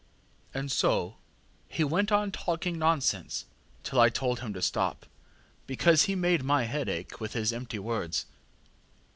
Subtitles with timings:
[0.55, 1.17] ŌĆÖ ŌĆ£And so
[1.67, 3.45] he went on talking nonsense
[3.83, 5.05] till I told him to stop,
[5.67, 8.25] because he made my head ache with his empty words.